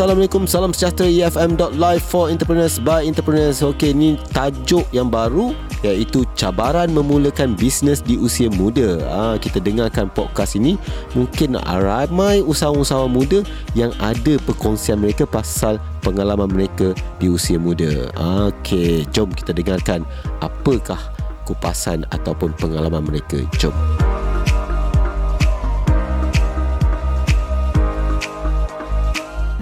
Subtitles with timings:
[0.00, 3.60] Assalamualaikum, salam sejahtera EFM.live for entrepreneurs by entrepreneurs.
[3.60, 5.52] Okey, ni tajuk yang baru
[5.84, 8.96] iaitu cabaran memulakan bisnes di usia muda.
[8.96, 10.80] Ha, kita dengarkan podcast ini,
[11.12, 13.44] mungkin ramai usahawan-usahawan muda
[13.76, 18.08] yang ada perkongsian mereka pasal pengalaman mereka di usia muda.
[18.48, 20.08] Okey, jom kita dengarkan
[20.40, 20.96] apakah
[21.44, 23.44] kupasan ataupun pengalaman mereka.
[23.60, 23.99] Jom.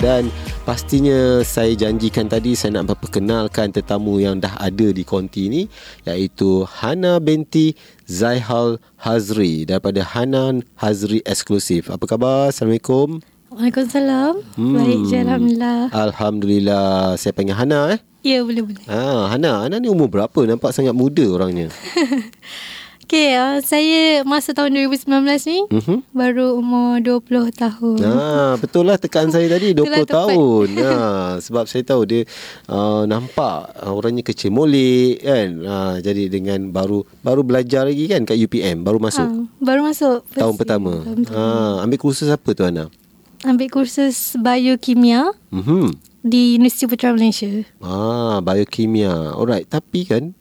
[0.08, 0.32] Dan
[0.64, 5.62] pastinya saya janjikan tadi saya nak memperkenalkan tetamu yang dah ada di konti ni
[6.08, 7.76] iaitu Hana binti
[8.08, 11.92] Zaihal Hazri daripada Hanan Hazri Eksklusif.
[11.92, 12.48] Apa khabar?
[12.48, 13.20] Assalamualaikum.
[13.52, 14.40] Waalaikumsalam.
[14.56, 14.80] Hmm.
[14.80, 15.80] Baik je Alhamdulillah.
[15.92, 16.88] Alhamdulillah.
[17.20, 18.00] Saya panggil Hana eh.
[18.24, 18.84] Ya boleh boleh.
[18.88, 20.40] Ah, Hana, Hana ni umur berapa?
[20.48, 21.68] Nampak sangat muda orangnya.
[23.08, 25.08] Okay, uh, saya masa tahun 2019
[25.48, 26.04] ni uh-huh.
[26.12, 28.04] baru umur 20 tahun.
[28.04, 30.68] Ah, betul lah tekan saya tadi 20 Itulah tahun.
[30.98, 32.28] Ah, sebab saya tahu dia
[32.68, 35.48] uh, nampak uh, orangnya kecil molek kan.
[35.64, 39.24] Ah, jadi dengan baru baru belajar lagi kan kat UPM, baru masuk.
[39.24, 40.28] Ah, baru masuk.
[40.36, 41.00] Tahun pertama.
[41.00, 41.40] Tahun pertama.
[41.40, 42.92] Ah, ambil kursus apa tu Ana?
[43.40, 45.32] Ambil kursus biokimia.
[45.48, 45.96] Mhm.
[46.28, 47.48] Di Universiti Putra Malaysia.
[47.80, 49.32] Ah, biokimia.
[49.32, 50.36] Alright, tapi kan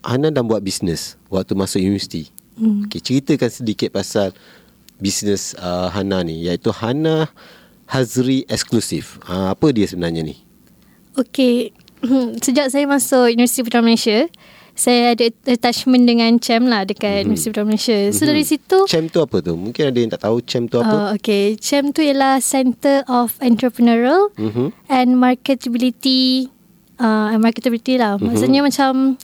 [0.00, 2.28] Hana dah buat bisnes waktu masuk universiti.
[2.58, 2.84] Hmm.
[2.88, 4.34] Okay, ceritakan sedikit pasal
[4.98, 7.30] bisnes uh, Hana ni iaitu Hana
[7.86, 9.22] Hazri Eksklusif.
[9.24, 10.36] Uh, apa dia sebenarnya ni?
[11.14, 11.70] Okay,
[12.42, 14.26] sejak saya masuk Universiti Putra Malaysia,
[14.78, 17.26] saya ada attachment dengan CHEM lah dekat mm-hmm.
[17.34, 17.98] Universiti Putra Malaysia.
[18.14, 18.28] So mm-hmm.
[18.30, 19.52] dari situ CHEM tu apa tu?
[19.58, 20.94] Mungkin ada yang tak tahu CHEM tu apa?
[20.94, 24.70] Oh, okay, CHEM tu ialah Center of Entrepreneurial mm-hmm.
[24.86, 26.46] and Marketability
[27.02, 28.18] uh, marketability lah.
[28.18, 28.26] Mm-hmm.
[28.30, 29.18] Maksudnya macam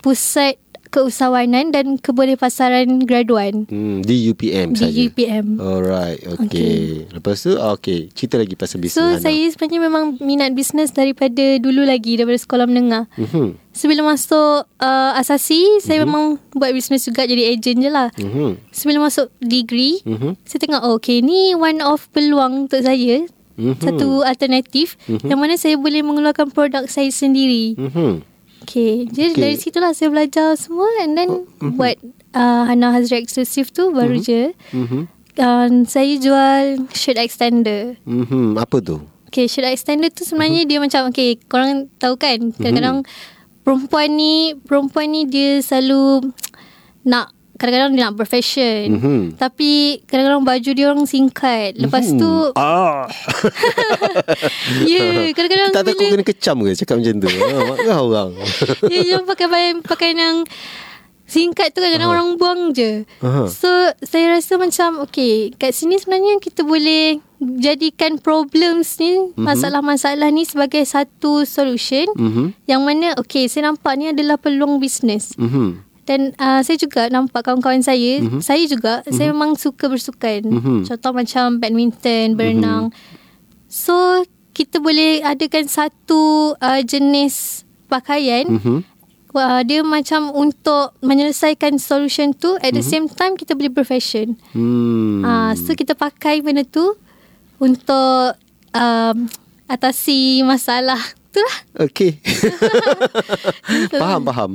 [0.00, 0.56] pusat
[0.88, 3.66] keusahawanan dan kebolehpasaran graduan.
[3.66, 4.92] Hmm, di UPM di saja.
[4.92, 5.46] Di UPM.
[5.58, 6.44] Alright, okay.
[6.46, 6.80] okay.
[7.12, 8.08] Lepas tu, ah, okay.
[8.12, 8.96] Cerita lagi pasal bisnes.
[8.96, 9.22] So, Hana.
[9.22, 13.04] saya sebenarnya memang minat bisnes daripada dulu lagi, daripada sekolah menengah.
[13.18, 13.46] Mm-hmm.
[13.76, 15.84] Sebelum masuk uh, asasi, mm-hmm.
[15.84, 16.04] saya mhm.
[16.08, 16.24] memang
[16.56, 18.08] buat bisnes juga jadi ejen je lah.
[18.16, 18.50] Mm-hmm.
[18.72, 20.32] Sebelum masuk degree, mm-hmm.
[20.48, 23.26] saya tengok, oh, okay, ni one of peluang untuk saya.
[23.56, 23.80] Mm-hmm.
[23.80, 25.28] Satu alternatif mm-hmm.
[25.32, 27.76] yang mana saya boleh mengeluarkan produk saya sendiri.
[27.76, 28.35] Mm-hmm.
[28.64, 29.42] Okay, jadi okay.
[29.42, 31.76] dari situlah saya belajar semua and then oh, mm-hmm.
[31.76, 31.96] buat
[32.32, 34.26] uh, Hana Hazri eksklusif tu baru mm-hmm.
[34.26, 34.42] je.
[34.72, 35.02] Mm-hmm.
[35.36, 36.64] Dan saya jual
[36.96, 38.00] shirt extender.
[38.08, 38.56] Mm-hmm.
[38.56, 39.04] Apa tu?
[39.28, 40.72] Okay, shirt extender tu sebenarnya mm-hmm.
[40.72, 43.60] dia macam, okay, korang tahu kan, kadang-kadang mm-hmm.
[43.60, 46.32] perempuan ni, perempuan ni dia selalu
[47.04, 49.20] nak kadang-kadang dia nak berfashion mm-hmm.
[49.40, 52.20] tapi kadang-kadang baju dia orang singkat lepas mm-hmm.
[52.20, 53.08] tu ah
[54.92, 58.30] ya yeah, kadang-kadang tak takut kena kecam ke cakap macam tu ha marah orang
[58.92, 60.36] ya yeah, pakai pakaian pakaian yang
[61.26, 62.22] singkat tu kadang-kadang uh-huh.
[62.22, 63.50] orang buang je uh-huh.
[63.50, 63.68] so
[64.06, 69.42] saya rasa macam okay kat sini sebenarnya kita boleh jadikan problems ni mm-hmm.
[69.42, 72.46] masalah-masalah ni sebagai satu solution mm-hmm.
[72.70, 75.85] yang mana okay saya nampak ni adalah peluang bisnes mm-hmm.
[76.06, 78.38] Dan uh, saya juga nampak kawan-kawan saya, mm-hmm.
[78.38, 79.16] saya juga, mm-hmm.
[79.18, 80.46] saya memang suka bersukan.
[80.46, 80.78] Mm-hmm.
[80.86, 82.94] Contoh macam badminton, berenang.
[82.94, 83.66] Mm-hmm.
[83.66, 84.22] So,
[84.54, 88.46] kita boleh adakan satu uh, jenis pakaian.
[88.46, 88.78] Mm-hmm.
[89.36, 92.86] Uh, dia macam untuk menyelesaikan solution tu, at the mm-hmm.
[92.86, 94.38] same time kita boleh berfashion.
[94.54, 95.26] Mm.
[95.26, 96.94] Uh, so, kita pakai benda tu
[97.58, 98.38] untuk
[98.72, 99.16] um,
[99.66, 101.02] atasi masalah
[101.38, 101.56] lah.
[101.88, 102.18] Okay.
[104.00, 104.52] faham, faham.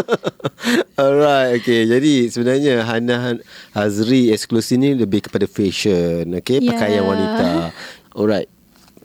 [1.00, 1.86] Alright, okay.
[1.86, 3.38] Jadi sebenarnya Hana
[3.72, 6.58] Hazri eksklusif ni lebih kepada fashion, okay?
[6.58, 6.74] Yeah.
[6.74, 7.46] Pakaian wanita.
[8.14, 8.48] Alright.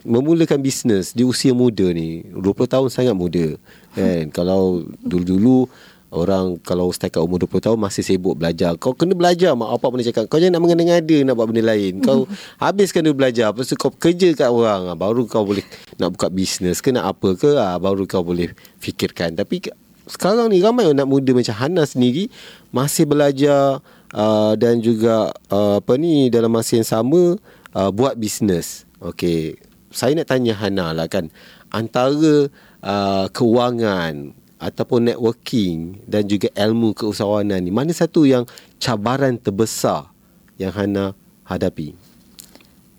[0.00, 3.54] Memulakan bisnes di usia muda ni, 20 tahun sangat muda.
[3.92, 4.32] Kan?
[4.32, 5.68] Kalau dulu-dulu
[6.10, 8.74] Orang kalau setakat umur 20 tahun Masih sibuk belajar.
[8.82, 12.02] Kau kena belajar Mak apa pernah cakap Kau jangan nak mengada-ngada Nak buat benda lain.
[12.02, 12.26] Kau
[12.62, 15.62] habiskan dulu belajar Lepas tu kau kerja kat orang ah, Baru kau boleh
[16.02, 18.50] Nak buka bisnes ke Nak apa ke ah, Baru kau boleh
[18.82, 19.38] fikirkan.
[19.38, 19.70] Tapi
[20.10, 22.26] sekarang ni ramai nak muda macam Hana sendiri
[22.74, 23.78] Masih belajar
[24.10, 27.38] uh, Dan juga uh, Apa ni Dalam masa yang sama
[27.78, 29.54] uh, Buat bisnes Okay
[29.94, 31.30] Saya nak tanya Hana lah kan
[31.70, 32.50] Antara
[32.82, 38.44] uh, Kewangan ataupun networking dan juga ilmu keusahawanan ni mana satu yang
[38.76, 40.12] cabaran terbesar
[40.60, 41.16] yang Hana
[41.48, 41.96] hadapi?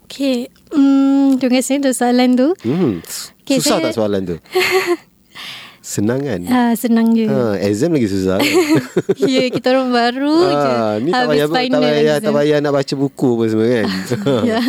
[0.09, 2.49] Okay, hmm, terima kasih untuk soalan tu.
[2.67, 2.99] Hmm.
[3.47, 3.85] Okay, susah saya...
[3.87, 4.37] tak soalan tu?
[5.95, 6.39] senang kan?
[6.51, 7.31] Ah, senang je.
[7.31, 8.43] Ha, exam lagi susah.
[8.43, 9.27] Kan?
[9.31, 10.71] ya, kita orang baru ha, je.
[11.07, 13.87] Ni tak payah, tak payah, tak payah nak baca buku pun semua kan?
[14.51, 14.59] ya.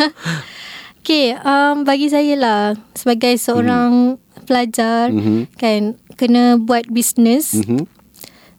[1.02, 2.62] Okay, um, bagi saya lah
[2.94, 4.46] sebagai seorang hmm.
[4.46, 5.50] pelajar hmm.
[5.58, 7.56] kan kena buat bisnes.
[7.56, 7.82] Mm-hmm.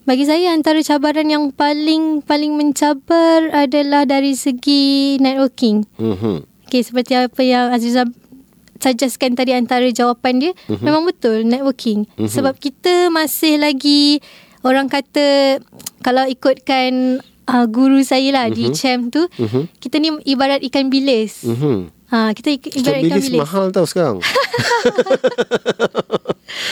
[0.04, 5.88] Bagi saya antara cabaran yang paling paling mencabar adalah dari segi networking.
[5.96, 6.38] Mm-hmm.
[6.68, 8.10] Okay seperti apa yang Azizah
[8.84, 10.76] suggestkan tadi antara jawapan dia Mhm.
[10.76, 10.84] uh-huh.
[10.84, 12.28] memang betul networking uh-huh.
[12.28, 14.20] sebab kita masih lagi
[14.68, 15.60] orang kata
[16.04, 18.58] kalau ikutkan uh, guru saya lah uh-huh.
[18.60, 18.76] di Mhm.
[18.76, 19.64] CHAM tu uh-huh.
[19.80, 21.48] kita ni ibarat ikan bilis.
[21.48, 21.88] Mhm.
[22.12, 24.20] ha kita Ikan ibarat ikan bilis bilis mahal tau sekarang.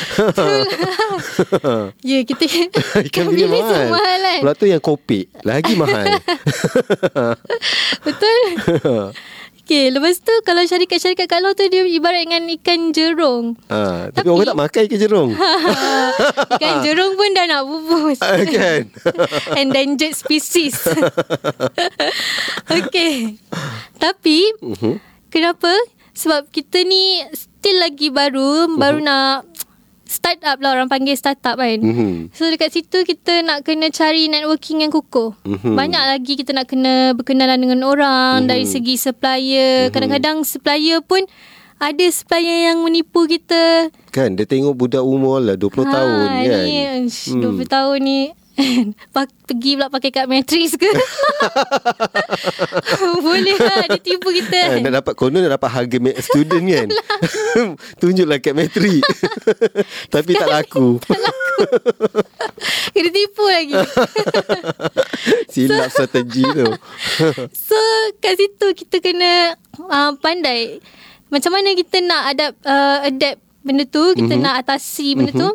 [2.03, 2.44] ya kita
[3.07, 3.88] Ikan bilis mahal.
[3.89, 5.25] mahal kan Pula tu yang kopik.
[5.42, 6.06] Lagi mahal.
[8.06, 8.39] betul
[9.62, 13.56] Okay, lepas tu kalau syarikat-syarikat kalau tu dia ibarat dengan ikan jerung.
[13.65, 15.30] ha, tapi, Tapi- orang tak makan ikan jerung.
[16.51, 18.19] ikan jerung pun dah nak bubus.
[18.19, 18.92] Ah, kan?
[19.56, 20.75] Endangered species.
[22.68, 23.39] okay.
[23.95, 25.00] Tapi, Mhm.
[25.30, 25.71] kenapa?
[26.12, 29.50] Sebab kita ni still lagi baru, baru nak
[30.12, 31.80] start up lah orang panggil start up kan.
[31.80, 32.36] Mhm.
[32.36, 35.31] So dekat situ kita nak kena cari networking yang kukuh.
[35.48, 35.74] Mhm.
[35.74, 38.48] Banyak lagi kita nak kena berkenalan dengan orang Mhm.
[38.52, 39.88] dari segi supplier.
[39.90, 41.24] Kadang-kadang supplier pun
[41.81, 43.90] ada supplier yang menipu kita.
[44.12, 46.66] Kan dia tengok budak umur lah 20 Ha, tahun kan.
[46.68, 46.80] Ni,
[47.10, 47.42] hmm.
[47.42, 48.19] 20 tahun ni
[49.15, 50.88] Pak- pergi pula pakai kad matris ke
[53.21, 56.88] Boleh lah Dia tipu kita Ha, nak dapat konon nak dapat harga student kan.
[58.00, 59.00] Tunjuklah kat metri.
[60.07, 61.00] Tapi tak laku.
[62.92, 63.75] Kena tipu lagi
[65.47, 66.68] Silap strategi tu.
[67.51, 67.80] So
[68.18, 70.81] kat situ kita kena uh, pandai
[71.27, 74.42] Macam mana kita nak adapt, uh, adapt benda tu Kita Mhm.
[74.42, 75.50] nak atasi benda tu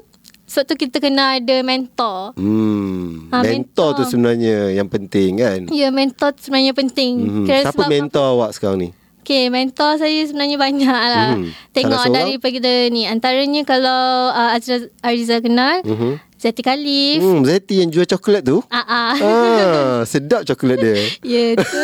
[0.46, 3.26] Sebab tu kita kena ada mentor Hmm.
[3.28, 4.06] Ha, mentor, tu mentor.
[4.06, 5.60] sebenarnya yang penting kan.
[5.68, 7.44] Ya mentor tu sebenarnya penting Hmm.
[7.44, 8.90] Kira Siapa mentor awak sekarang ni?
[9.20, 11.34] Okay, mentor saya sebenarnya banyak lah.
[11.34, 11.50] Mhm.
[11.74, 13.10] Tengok Salah dari kita ni.
[13.10, 16.22] Antaranya kalau uh, Azra Ariza kenal, Mhm.
[16.36, 17.24] Zati Khalif.
[17.24, 18.60] Hmm, Zeti yang jual coklat tu.
[18.68, 19.12] Ah, ah.
[19.16, 20.96] Ah, sedap coklat dia.
[21.24, 21.80] Ya, tu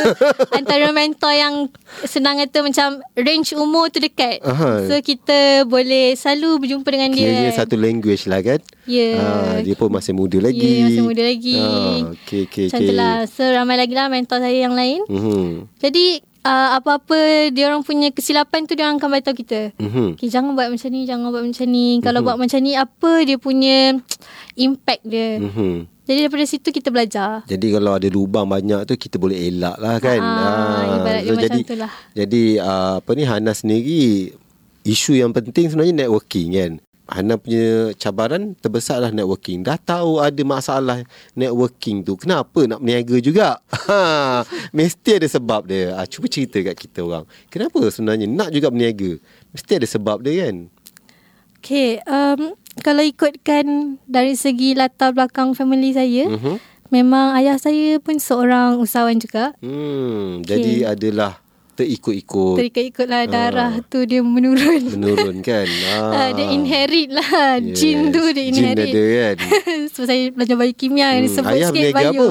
[0.52, 1.54] antara mentor yang
[2.04, 4.44] senang kata macam range umur tu dekat.
[4.44, 4.92] Aha.
[4.92, 7.32] So, kita boleh selalu berjumpa dengan dia.
[7.32, 8.60] Kiranya satu language lah kan.
[8.84, 9.10] Ya.
[9.16, 10.60] Ah, dia pun masih muda lagi.
[10.60, 11.56] Ya, masih muda lagi.
[11.56, 12.88] Ah, okay, okay, Macam okay.
[12.88, 13.16] tu lah.
[13.32, 15.00] So, ramai lagi lah mentor saya yang lain.
[15.08, 15.72] Mhm.
[15.80, 19.60] Jadi, uh, apa-apa dia orang punya kesilapan tu dia orang akan beritahu kita.
[19.78, 20.18] Mhm.
[20.18, 21.88] Okay, jangan buat macam ni, jangan buat macam ni.
[22.02, 23.96] Kalau buat macam ni, apa dia punya
[24.66, 25.40] impact dia.
[25.40, 25.90] Mhm.
[26.02, 27.46] Jadi daripada situ kita belajar.
[27.46, 30.18] Jadi kalau ada lubang banyak tu kita boleh elak lah kan.
[30.98, 31.60] Ibarat dia macam jadi.
[32.18, 34.34] Jadi uh, apa ni Hana sendiri
[34.82, 36.72] isu yang penting sebenarnya networking kan.
[37.12, 39.60] Hana punya cabaran terbesar lah networking.
[39.60, 41.04] Dah tahu ada masalah
[41.36, 42.16] networking tu.
[42.16, 43.60] Kenapa nak berniaga juga?
[43.92, 44.40] Ha,
[44.72, 45.92] mesti ada sebab dia.
[45.92, 47.28] Ah, cuba cerita kat kita orang.
[47.52, 49.20] Kenapa sebenarnya nak juga berniaga?
[49.52, 50.72] Mesti ada sebab dia kan.
[51.60, 56.56] Okay, um, kalau ikutkan dari segi latar belakang family saya, Mhm.
[56.88, 59.52] memang ayah saya pun seorang usahawan juga.
[59.60, 61.41] Hmm, jadi adalah
[61.74, 64.92] terikut-ikut Terikut-ikutlah darah tu dia menurun.
[64.92, 65.64] menurun kan.
[66.12, 66.30] Ah.
[66.30, 67.58] dia inherit lah.
[67.58, 67.74] Yes.
[67.74, 68.88] Jin tu dia Jin inherit.
[68.88, 69.36] ada kan.
[69.94, 72.10] so saya belajar biokimia Hmm, hmm, sebut ayah sikit bio.
[72.12, 72.26] apa?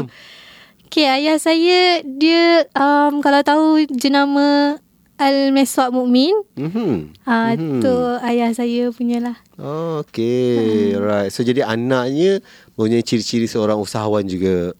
[0.85, 2.43] Okay, ayah saya dia
[2.73, 4.75] um, kalau tahu jenama
[5.15, 7.13] Al-Meswak Mukmin, Mhm.
[7.23, 7.77] ah Mhm.
[7.79, 9.37] tu ayah saya punya lah.
[9.55, 10.91] Oh, okay.
[10.91, 10.99] Hmm.
[10.99, 11.29] Right.
[11.29, 12.41] So jadi anaknya
[12.73, 14.73] punya ciri-ciri seorang usahawan juga.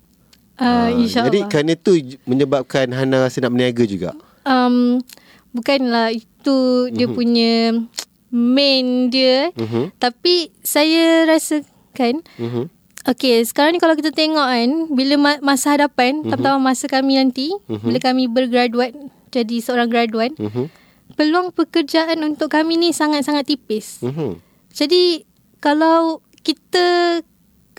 [0.57, 1.25] Uh, Ah, InsyaAllah.
[1.27, 1.91] Jadi kerana itu
[2.23, 4.17] menyebabkan Hana rasa nak berniaga juga.
[4.43, 4.99] Um,
[5.51, 7.13] bukanlah itu dia Mhm.
[7.13, 7.53] punya
[8.29, 9.91] main dia Mhm.
[9.97, 12.71] tapi saya rasakan Mhm.
[13.01, 16.29] Okay, sekarang ni kalau kita tengok kan, bila ma- masa hadapan, Mhm.
[16.29, 18.93] terutama masa kami nanti, bila kami bergraduat
[19.33, 20.69] jadi seorang graduan, Mhm.
[21.17, 24.05] peluang pekerjaan untuk kami ni sangat-sangat tipis.
[24.05, 24.37] Mhm.
[24.69, 25.25] Jadi
[25.57, 27.19] kalau kita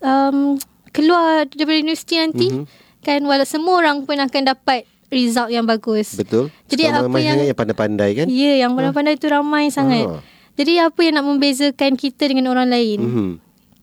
[0.03, 0.59] um,
[0.91, 2.67] keluar daripada universiti nanti, Mhm.
[3.01, 6.17] kan walau semua orang pun akan dapat result yang bagus.
[6.17, 6.49] Betul.
[6.67, 8.27] Jadi Sekarang apa yang- yang pandai-pandai kan?
[8.33, 10.09] Ya, yang pandai-pandai tu ramai sangat.
[10.09, 10.25] Ah.
[10.57, 12.99] Jadi apa yang nak membezakan kita dengan orang lain?
[12.99, 13.29] Mhm.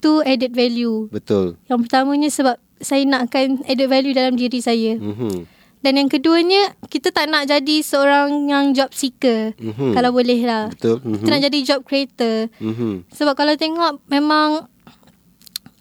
[0.02, 1.08] Tu added value.
[1.08, 1.56] Betul.
[1.70, 4.98] Yang pertamanya sebab saya nakkan added value dalam diri saya.
[4.98, 5.46] Mhm.
[5.80, 9.56] Dan yang keduanya, kita tak nak jadi seorang yang job seeker.
[9.56, 9.96] Mhm.
[9.96, 10.68] Kalau boleh lah.
[10.68, 11.00] Betul.
[11.00, 11.24] Mhm.
[11.24, 12.52] Kita nak jadi job creator.
[12.60, 13.08] Mhm.
[13.16, 14.68] Sebab kalau tengok memang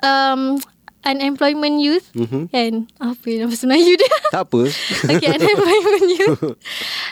[0.03, 0.59] um,
[1.03, 2.49] unemployment youth Mhm.
[2.49, 2.73] kan.
[2.99, 4.13] Apa nama Melayu dia?
[4.35, 4.61] Tak apa.
[5.11, 6.43] okay, unemployment youth.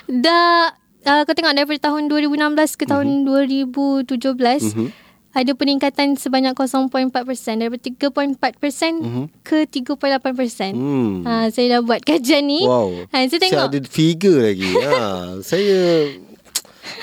[0.06, 0.72] Dah,
[1.04, 4.88] uh, kau tengok daripada tahun 2016 ke tahun 2017, Mhm.
[5.32, 7.60] ada peningkatan sebanyak 0.4%.
[7.60, 9.24] Daripada 3.4% Mhm.
[9.42, 10.72] ke 3.8%.
[10.72, 11.20] Hmm.
[11.22, 12.64] Ha, saya dah buat kajian ni.
[12.64, 13.04] Wow.
[13.12, 13.68] Ha, saya tengok.
[13.68, 14.70] ada figure lagi.
[14.82, 14.96] ha,
[15.40, 16.08] saya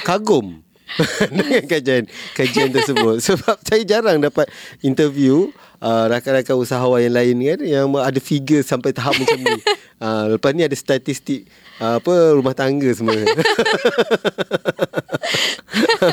[0.02, 0.63] kagum
[1.38, 2.04] dengan kajian
[2.38, 4.50] kajian tersebut sebab saya jarang dapat
[4.86, 5.50] interview
[5.82, 9.54] uh, rakan-rakan usahawan yang lain kan yang ada figure sampai tahap macam ni.
[10.02, 11.50] uh, lepas ni ada statistik
[11.82, 13.18] uh, apa rumah tangga semua.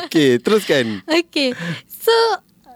[0.01, 1.03] Okey, teruskan.
[1.05, 1.53] Okay
[1.85, 2.13] So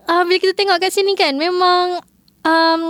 [0.05, 2.03] uh, Bila kita tengok kat sini kan Memang
[2.45, 2.81] um,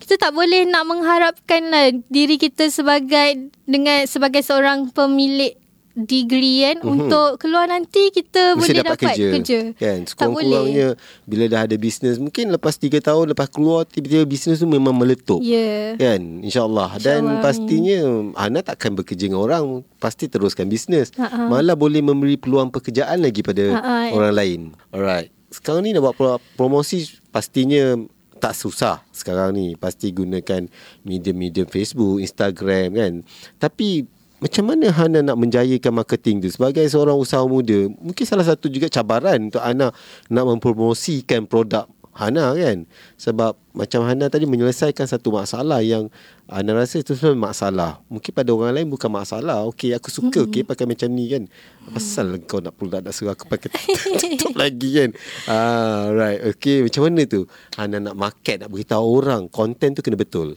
[0.00, 5.58] Kita tak boleh nak mengharapkan lah Diri kita sebagai Dengan sebagai seorang pemilik
[5.96, 6.92] degree kan mm-hmm.
[6.92, 9.58] untuk keluar nanti kita Mesti boleh dapat, dapat kerja, kerja.
[9.80, 10.88] kan sekurang-kurangnya
[11.24, 15.40] bila dah ada bisnes mungkin lepas 3 tahun lepas keluar tiba-tiba bisnes tu memang meletup
[15.40, 15.96] Ya.
[15.96, 17.98] kan insyaallah dan InsyaAllah, pastinya
[18.36, 19.64] Ana takkan bekerja dengan orang
[19.96, 21.48] pasti teruskan bisnes Ha-ha.
[21.48, 24.12] malah boleh memberi peluang pekerjaan lagi pada Ha-ha.
[24.12, 24.60] orang lain
[24.92, 27.96] alright sekarang ni nak buat pro- promosi pastinya
[28.36, 30.68] tak susah sekarang ni pasti gunakan
[31.02, 33.12] medium-medium Facebook, Instagram kan.
[33.56, 34.04] Tapi
[34.36, 37.88] macam mana Hana nak menjayakan marketing tu sebagai seorang usaha muda?
[37.88, 39.92] Mungkin salah satu juga cabaran untuk Hana
[40.28, 42.88] nak mempromosikan produk Hana kan.
[43.20, 46.08] Sebab macam Hana tadi menyelesaikan satu masalah yang
[46.48, 47.92] Hana rasa itu sebenarnya masalah.
[48.08, 49.68] Mungkin pada orang lain bukan masalah.
[49.68, 50.48] Okey, aku suka mm-hmm.
[50.48, 51.44] okay, pakai macam ni kan.
[51.92, 53.68] Pasal kau nak pula nak suruh aku pakai
[54.20, 55.10] tutup lagi kan.
[55.44, 56.56] Ah, right.
[56.56, 57.44] Okey, macam mana tu?
[57.76, 59.52] Hana nak market, nak beritahu orang.
[59.52, 60.56] Konten tu kena betul.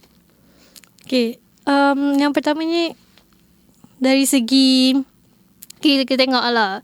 [1.03, 1.43] Okay.
[1.67, 2.95] Um, yang pertamanya
[3.99, 4.95] dari segi
[5.79, 6.83] kita, kita tengok lah.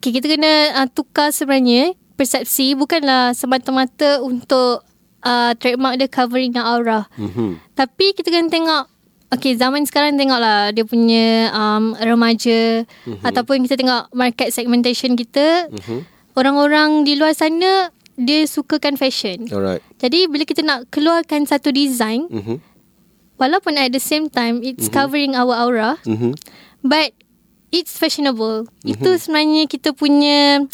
[0.00, 4.82] Okay, kita kena uh, tukar sebenarnya persepsi bukanlah semata-mata untuk
[5.24, 7.04] uh, trademark dia covering yang aura.
[7.20, 7.60] Mhm.
[7.76, 8.84] Tapi kita kena tengok
[9.30, 13.22] Okay zaman sekarang tengoklah Dia punya um, remaja mm-hmm.
[13.22, 16.02] Ataupun kita tengok market segmentation kita Mhm.
[16.34, 19.86] Orang-orang di luar sana Dia sukakan fashion Alright.
[20.02, 22.58] Jadi bila kita nak keluarkan satu design Mhm.
[23.40, 24.94] Walaupun at the same time It's mm-hmm.
[24.94, 26.36] covering our aura Mhm.
[26.84, 27.16] But
[27.72, 28.92] It's fashionable mm-hmm.
[28.92, 30.68] Itu sebenarnya kita punya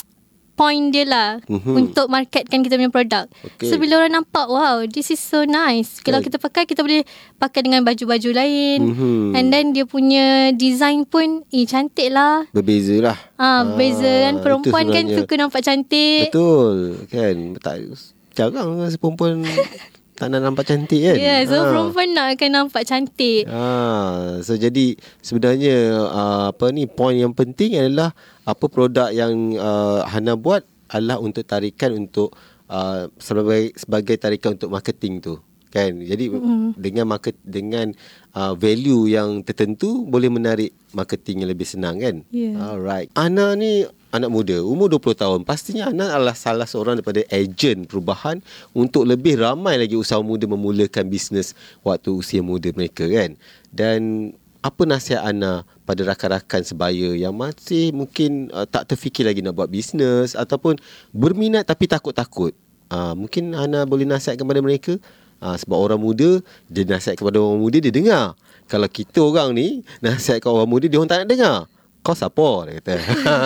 [0.57, 1.77] Point dia lah Mhm.
[1.77, 3.69] Untuk marketkan kita punya produk Okay.
[3.69, 6.33] So bila orang nampak Wow this is so nice Kalau Right.
[6.33, 7.05] kita pakai Kita boleh
[7.37, 9.37] pakai dengan baju-baju lain Mhm.
[9.37, 13.17] And then dia punya Design pun Eh cantik lah Berbeza lah.
[13.37, 17.85] Ah, beza kan Perempuan kan suka nampak cantik Betul kan tak
[18.33, 19.41] jarang rasa perempuan
[20.17, 21.69] tak nak nampak cantik kan Ya yeah, so Ah.
[21.69, 25.77] perempuan nak akan nampak cantik Ah, so jadi sebenarnya
[26.09, 31.45] uh, apa ni poin yang penting adalah apa produk yang uh, Hana buat adalah untuk
[31.45, 32.33] tarikan untuk
[32.67, 36.79] uh, sebagai sebagai tarikan untuk marketing tu kan jadi mm.
[36.79, 37.93] dengan market dengan
[38.33, 42.57] uh, value yang tertentu boleh menarik marketing yang lebih senang kan Ya.
[42.57, 43.85] alright Ana ni
[44.15, 48.39] anak muda umur 20 tahun pastinya Ana adalah salah seorang daripada ejen perubahan
[48.71, 53.35] untuk lebih ramai lagi usaha muda memulakan bisnes waktu usia muda mereka kan?
[53.75, 54.33] Dan
[54.63, 59.71] apa nasihat Ana pada rakan-rakan sebaya yang masih mungkin uh, tak terfikir lagi nak buat
[59.71, 60.79] bisnes ataupun
[61.15, 62.55] berminat tapi takut-takut?
[62.91, 64.99] Uh, mungkin Ana boleh nasihat kepada mereka?
[65.37, 66.41] Uh, sebab orang muda
[66.73, 68.33] dia nasihat kepada orang muda dia dengar.
[68.67, 71.59] Kalau kita orang ni nasihat kepada orang muda dia orang tak nak dengar
[72.07, 72.95] kau siapa dia kata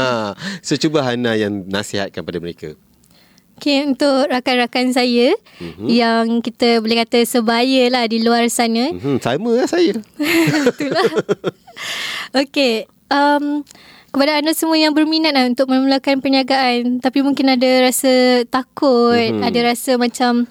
[0.66, 2.76] so cuba Hana yang nasihatkan pada mereka
[3.56, 5.64] Okay, untuk rakan-rakan saya Mhm.
[5.76, 5.88] mm-hmm.
[5.90, 8.88] yang kita boleh kata sebaya lah di luar sana.
[8.88, 10.00] hmm, sama lah saya
[10.72, 11.04] Itulah.
[12.32, 13.60] okay, um,
[14.08, 18.12] kepada anda semua yang berminat lah untuk memulakan perniagaan tapi mungkin ada rasa
[18.46, 19.38] takut, Mhm.
[19.38, 19.44] mm-hmm.
[19.44, 20.48] ada rasa macam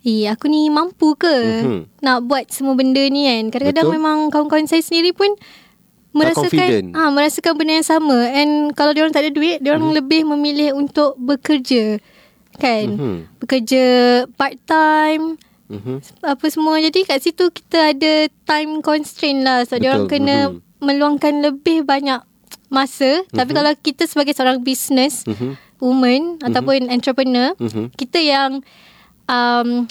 [0.00, 1.98] Eh, aku ni mampu ke Mhm.
[2.00, 3.50] nak buat semua benda ni kan?
[3.50, 3.96] Kadang-kadang Betul.
[3.98, 5.34] memang kawan-kawan saya sendiri pun
[6.16, 9.92] merasakan ah merasakan benda yang sama and kalau dia orang tak ada duit, dia orang
[9.92, 12.00] lebih memilih untuk bekerja.
[12.56, 12.96] Kan?
[12.96, 13.16] Mhm.
[13.36, 13.84] Bekerja
[14.32, 15.36] part time,
[15.68, 16.00] Mhm.
[16.24, 16.80] apa semua.
[16.80, 18.12] Jadi kat situ kita ada
[18.48, 19.68] time constraint lah.
[19.68, 20.64] So dia orang kena Mhm.
[20.80, 22.24] meluangkan lebih banyak
[22.66, 23.22] masa.
[23.28, 25.52] Tapi kalau kita sebagai seorang business Mhm.
[25.78, 27.92] woman ataupun entrepreneur, Mhm.
[27.92, 28.64] kita yang
[29.26, 29.84] um,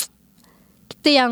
[0.90, 1.32] kita yang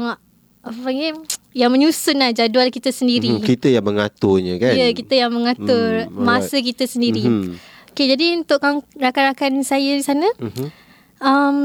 [0.62, 1.18] apa panggil
[1.54, 3.30] yang menyusun lah jadual kita sendiri.
[3.32, 3.46] Mhm.
[3.46, 7.22] kita yang mengaturnya kan Ya, kita yang mengatur Hmm, masa kita sendiri.
[7.22, 7.54] Mhm.
[7.94, 8.58] Okay, jadi untuk
[8.94, 10.66] rakan-rakan saya di sana, Mhm.
[11.20, 11.58] um,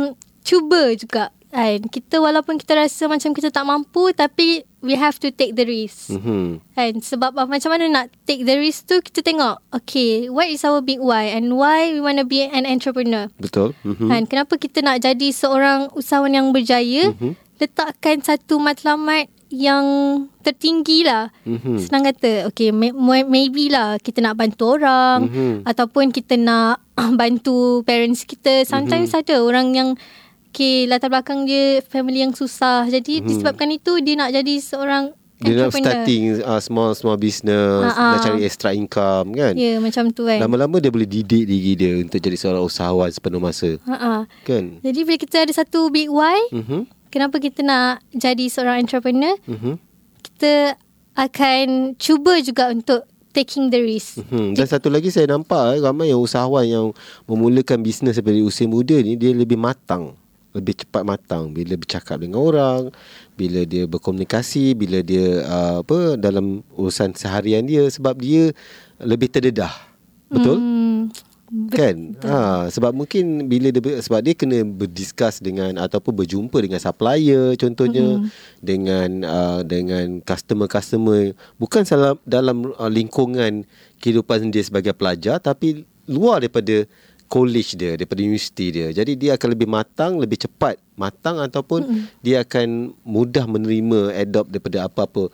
[0.45, 1.81] cuba juga kan.
[1.83, 6.13] Kita walaupun kita rasa macam kita tak mampu tapi we have to take the risk.
[6.13, 6.61] Mhm.
[6.71, 10.61] Kan sebab uh, macam mana nak take the risk tu kita tengok okay what is
[10.63, 13.33] our big why and why we want to be an entrepreneur.
[13.41, 14.07] betul Mhm.
[14.07, 17.11] Kan kenapa kita nak jadi seorang usahawan yang berjaya?
[17.11, 17.33] Mhm.
[17.59, 19.85] Letakkan satu matlamat yang
[20.39, 21.33] tertinggi lah.
[21.43, 21.81] Mhm.
[21.81, 25.55] Senang kata okay may, may- maybe lah kita nak bantu orang Mhm.
[25.65, 26.85] ataupun kita nak
[27.17, 28.63] bantu parents kita.
[28.63, 29.19] Sometimes Mhm.
[29.19, 29.89] ada orang yang
[30.49, 32.85] okay latar belakang dia family yang susah.
[32.87, 33.27] Jadi Mhm.
[33.27, 38.11] disebabkan itu dia nak jadi seorang dia nak starting uh, small small business Ah, ah.
[38.11, 40.43] nak cari extra income kan Ya macam tu kan.
[40.43, 44.27] lama-lama dia boleh didik diri dia untuk jadi seorang usahawan sepenuh masa Ha-ha.
[44.43, 46.91] kan Jadi bila kita ada satu big why, Mhm.
[47.09, 49.37] Kenapa kita nak jadi seorang entrepreneur?
[49.49, 49.81] Mhm.
[50.23, 50.79] Kita
[51.19, 53.03] akan cuba juga untuk
[53.35, 54.23] taking the risk.
[54.31, 56.87] Hmm, dan satu lagi saya nampak eh, ramai yang usahawan yang
[57.29, 60.17] memulakan bisnes daripada usia muda ni dia lebih matang
[60.57, 62.83] lebih cepat matang bila bercakap dengan orang
[63.37, 68.51] bila dia berkomunikasi bila dia uh, apa dalam urusan seharian dia sebab dia
[68.99, 69.71] lebih terdedah
[70.33, 70.88] betul hmm,
[71.73, 72.29] kan betul.
[72.29, 78.21] ha sebab mungkin bila dia sebab dia kena berdiskus dengan ataupun berjumpa dengan supplier contohnya
[78.21, 78.29] hmm.
[78.61, 83.65] dengan uh, dengan customer-customer bukan dalam dalam uh, lingkungan
[83.99, 86.85] kehidupan dia sebagai pelajar tapi luar daripada
[87.29, 88.89] college dia daripada universiti dia.
[88.89, 92.25] Jadi dia akan lebih matang, lebih cepat matang ataupun mm-hmm.
[92.25, 95.29] dia akan mudah menerima adopt daripada apa-apa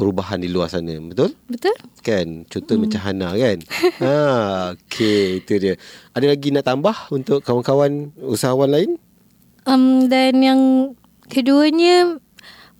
[0.00, 0.96] perubahan di luar sana.
[0.96, 1.36] Betul?
[1.46, 1.76] Betul.
[2.00, 2.48] Kan?
[2.48, 2.82] Contoh mm.
[2.88, 3.58] macam Hana kan?
[4.02, 4.14] ha,
[4.72, 5.74] okey, itu dia.
[6.16, 8.90] Ada lagi nak tambah untuk kawan-kawan usahawan lain?
[9.68, 10.60] Um dan yang
[11.28, 12.16] keduanya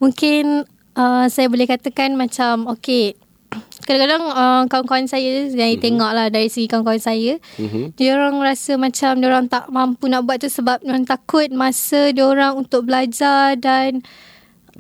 [0.00, 0.64] mungkin
[0.96, 3.14] uh, saya boleh katakan macam okey
[3.86, 5.82] kadang-kadang uh, kawan-kawan saya yang mm-hmm.
[5.82, 7.94] tengok lah dari segi kawan-kawan saya mm-hmm.
[7.94, 11.48] dia orang rasa macam dia orang tak mampu nak buat tu sebab dia orang takut
[11.52, 14.02] masa dia orang untuk belajar dan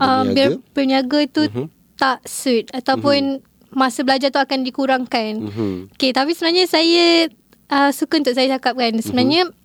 [0.00, 1.66] uh, berniaga, berniaga tu mm-hmm.
[2.00, 3.76] Tak suit ataupun mm-hmm.
[3.76, 5.32] masa belajar tu akan dikurangkan.
[5.36, 5.72] Mm-hmm.
[6.00, 7.28] Okay, tapi sebenarnya saya
[7.68, 9.60] uh, suka untuk saya cakapkan sebenarnya mm-hmm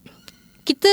[0.66, 0.90] kita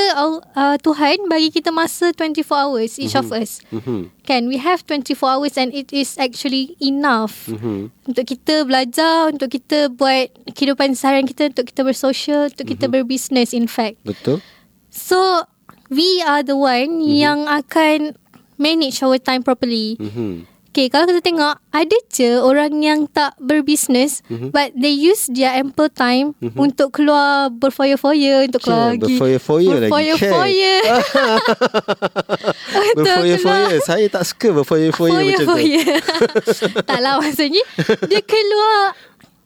[0.52, 3.32] uh, Tuhan bagi kita masa 24 hours each mm-hmm.
[3.32, 3.64] of us.
[3.72, 4.00] Mm-hmm.
[4.28, 7.88] Kan we have 24 hours and it is actually enough mm-hmm.
[8.04, 12.84] untuk kita belajar, untuk kita buat kehidupan seharian kita, untuk kita bersosial, untuk mm-hmm.
[12.84, 13.96] kita berbisnes in fact.
[14.04, 14.44] Betul.
[14.92, 15.48] So
[15.88, 17.16] we are the one mm-hmm.
[17.16, 18.20] yang akan
[18.60, 19.96] manage our time properly.
[19.96, 20.51] Mm-hmm.
[20.72, 24.56] Okay, kalau kita tengok, ada je orang yang tak berbisnes, mm-hmm.
[24.56, 26.56] but they use their ample time mm-hmm.
[26.56, 29.20] untuk keluar berfoya-foya, untuk keluar lagi.
[29.20, 29.92] Berfoya-foya lagi.
[29.92, 30.74] Berfoya-foya.
[33.04, 33.84] berfoya-foya.
[33.84, 35.56] Saya tak suka berfoya-foya macam tu.
[36.88, 37.64] Taklah maksudnya,
[38.08, 38.96] dia keluar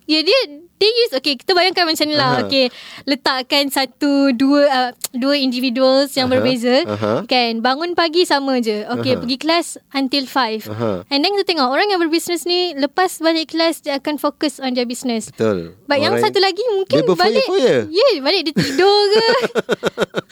[0.06, 0.38] Ya dia
[0.76, 2.46] dia use okay kita bayangkan macam ni lah uh-huh.
[2.48, 2.68] okay
[3.08, 6.44] letakkan satu dua uh, dua individuals yang uh-huh.
[6.44, 7.24] berbeza uh-huh.
[7.24, 9.24] kan bangun pagi sama je okay uh-huh.
[9.24, 9.66] pergi kelas
[9.96, 10.96] until 5 uh-huh.
[11.08, 14.76] and then kita tengok orang yang berbisnes ni lepas balik kelas dia akan fokus on
[14.76, 18.54] their business betul but orang yang satu lagi mungkin dia balik ya yeah, balik dia
[18.54, 19.26] tidur ke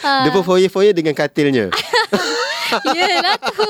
[0.05, 0.23] uh.
[0.29, 1.73] dia berfoya-foya dengan katilnya
[2.97, 3.69] Yelah tu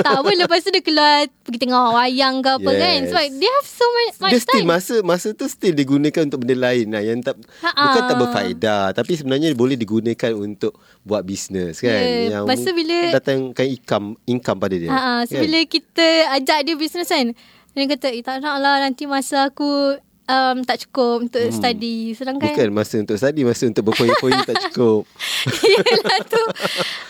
[0.00, 2.80] Tak apa Lepas tu dia keluar Pergi tengok wayang ke apa yes.
[2.80, 6.44] kan Sebab they have so much, much dia still Masa, masa tu still digunakan Untuk
[6.44, 7.82] benda lain lah Yang tak Ha-ha.
[7.86, 12.38] Bukan tak berfaedah Tapi sebenarnya Boleh digunakan untuk Buat bisnes kan yeah.
[12.38, 15.14] Yang Lepas bila Datangkan income Income pada dia Ha-ha.
[15.24, 15.42] So kan?
[15.46, 17.26] bila kita Ajak dia bisnes kan
[17.72, 19.96] Dia kata eh, Tak nak lah Nanti masa aku
[20.30, 21.54] um, tak cukup untuk hmm.
[21.54, 22.14] study.
[22.14, 25.02] Sedangkan bukan masa untuk study, masa untuk berfoya-foya tak cukup.
[25.74, 26.42] Yalah tu.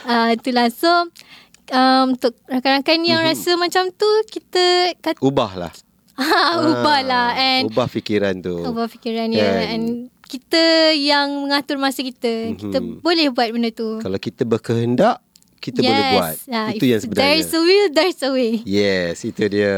[0.09, 0.91] Uh, itulah so
[1.71, 3.29] um, untuk rakan-rakan yang hmm.
[3.29, 5.73] rasa macam tu kita kata ubahlah.
[6.21, 8.61] Ah, ubahlah and ubah fikiran tu.
[8.61, 9.73] Ubah fikiran ya yeah.
[9.73, 12.53] and kita yang mengatur masa kita.
[12.53, 12.61] Mm-hmm.
[12.61, 13.99] Kita boleh buat benda tu.
[14.05, 15.19] Kalau kita berkehendak
[15.61, 15.89] kita yes.
[15.93, 16.37] boleh buat.
[16.49, 17.25] Ya, itu yang sebenarnya.
[17.29, 18.53] There's a will, there's a way.
[18.65, 19.77] Yes, itu dia.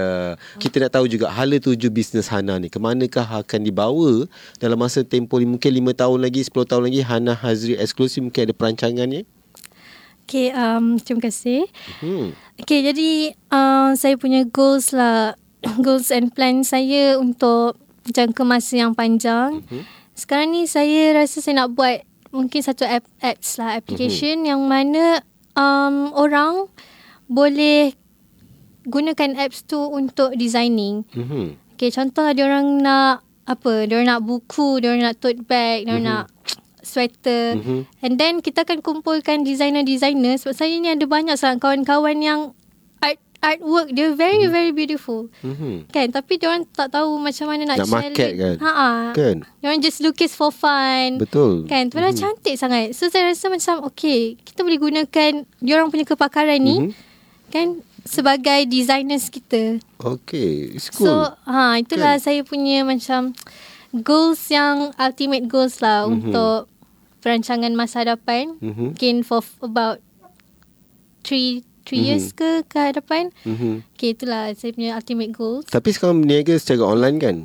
[0.63, 2.71] Kita nak tahu juga hala tuju bisnes Hana ni.
[2.71, 4.31] Kemanakah akan dibawa
[4.63, 8.55] dalam masa tempoh mungkin 5 tahun lagi, 10 tahun lagi Hana Hazri eksklusif mungkin ada
[8.55, 9.27] perancangannya?
[10.23, 11.67] Okay, um, terima kasih.
[11.99, 12.31] Hmm.
[12.57, 15.35] Okay, jadi uh, saya punya goals lah.
[15.85, 19.63] goals and plan saya untuk jangka masa yang panjang.
[19.67, 19.83] Hmm.
[20.15, 24.49] Sekarang ni saya rasa saya nak buat mungkin satu app, apps lah, application hmm.
[24.49, 25.23] yang mana
[25.57, 26.69] um, orang
[27.29, 27.97] boleh
[28.87, 31.07] gunakan apps tu untuk designing.
[31.15, 31.77] Mm-hmm.
[31.79, 33.87] Okay, contoh dia orang nak apa?
[33.87, 36.27] Dia orang nak buku, dia orang nak tote bag, dia orang mm-hmm.
[36.27, 37.59] nak sweater.
[37.59, 37.81] Mm-hmm.
[38.03, 42.41] And then kita akan kumpulkan designer-designer sebab saya ni ada banyak sangat kawan-kawan yang
[43.43, 44.55] artwork dia very hmm.
[44.55, 45.27] very beautiful.
[45.43, 45.91] Mm-hmm.
[45.91, 48.57] Kan tapi dia orang tak tahu macam mana nak, nak market kan.
[48.63, 48.73] Ha
[49.13, 49.37] Kan.
[49.59, 51.19] Dia orang just lukis for fun.
[51.19, 51.67] Betul.
[51.67, 52.39] Kan padahal mm-hmm.
[52.39, 52.95] cantik sangat.
[52.95, 56.93] So saya rasa macam okay kita boleh gunakan dia orang punya kepakaran ni mm-hmm.
[57.51, 57.67] kan
[58.07, 59.83] sebagai designers kita.
[59.99, 61.11] Okay, it's cool.
[61.11, 62.23] So ha itulah kan.
[62.23, 63.35] saya punya macam
[63.91, 66.31] goals yang ultimate goals lah mm-hmm.
[66.31, 66.71] untuk
[67.19, 68.55] perancangan masa hadapan.
[68.63, 68.95] Mm-hmm.
[68.95, 69.99] Mungkin for about
[71.27, 72.03] three 3 mm-hmm.
[72.07, 73.31] years ke ke hadapan.
[73.43, 73.75] Mm-hmm.
[73.95, 75.63] Okay, itulah saya punya ultimate goal.
[75.67, 77.37] Tapi sekarang berniaga secara online kan?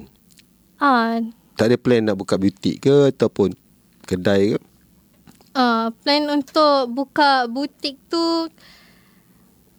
[0.77, 1.21] Ah.
[1.57, 3.57] Tak ada plan nak buka butik ke ataupun
[4.05, 4.59] kedai ke?
[5.57, 8.49] Ah, plan untuk buka butik tu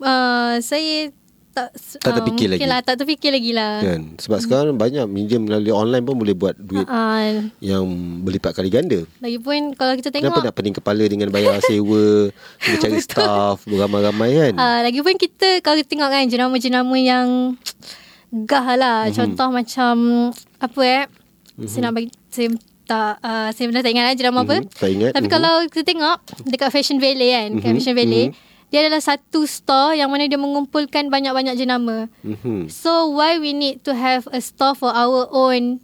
[0.03, 1.11] uh, saya
[1.59, 1.69] tak
[1.99, 2.63] tak terfikir uh, lagi.
[2.65, 3.73] Lah, tak terfikir lagi lah.
[3.83, 4.03] Kan?
[4.23, 4.45] Sebab hmm.
[4.47, 7.85] sekarang banyak medium melalui online pun boleh buat duit uh, yang
[8.23, 9.03] berlipat kali ganda.
[9.19, 10.31] Lagipun kalau kita tengok.
[10.31, 12.31] Kenapa nak pening kepala dengan bayar sewa,
[12.63, 14.53] kena cari staff, beramai-ramai kan?
[14.55, 17.27] Uh, lagipun kita kalau kita tengok kan jenama-jenama yang
[18.47, 19.09] gah lah.
[19.09, 19.17] Mm-hmm.
[19.17, 19.95] Contoh macam
[20.61, 21.05] apa eh?
[21.09, 21.69] Mm-hmm.
[21.69, 22.49] Saya nak bagi saya
[22.89, 24.65] tak uh, saya benar tak ingat lah jenama mm-hmm.
[24.65, 24.79] apa.
[24.81, 25.13] Tak ingat.
[25.13, 25.35] Tapi mm-hmm.
[25.37, 26.17] kalau kita tengok
[26.49, 27.75] dekat Fashion Valley kan, mm-hmm.
[27.77, 28.48] Fashion Valley mm-hmm.
[28.69, 32.13] Dia adalah satu store yang mana dia mengumpulkan banyak-banyak jenama.
[32.21, 32.69] Mm-hmm.
[32.69, 35.81] So why we need to have a store for our own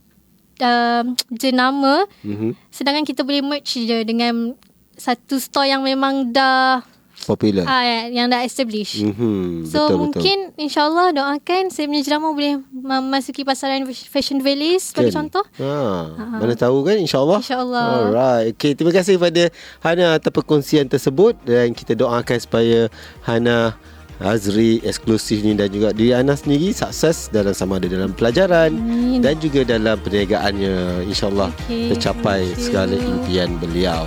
[0.62, 2.54] um, jenama mm-hmm.
[2.70, 4.54] sedangkan kita boleh merge je dengan
[4.94, 6.84] satu store yang memang dah
[7.26, 7.64] popular.
[7.64, 9.00] Ah ya, yang dah established.
[9.00, 9.66] Mm-hmm.
[9.66, 10.64] So betul, mungkin betul.
[10.68, 15.26] insyaallah doakan saya punya jenama boleh memasuki pasaran fashion valley sebagai kan?
[15.26, 15.44] contoh.
[15.58, 15.64] Ha.
[15.64, 16.38] Uh-huh.
[16.40, 17.40] Mana tahu kan insyaallah.
[17.40, 17.88] Insyaallah.
[18.12, 18.54] Alright.
[18.54, 19.48] Okay, terima kasih kepada
[19.80, 22.92] Hana atas perkongsian tersebut dan kita doakan supaya
[23.24, 23.74] Hana
[24.22, 29.18] Azri eksklusif ni dan juga diri Ana sendiri sukses dalam sama ada dalam pelajaran Amin.
[29.18, 31.90] dan juga dalam perniagaannya insyaallah okay.
[31.90, 34.06] tercapai segala impian beliau.